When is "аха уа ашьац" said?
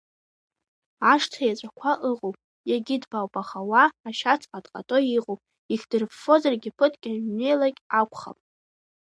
3.41-4.41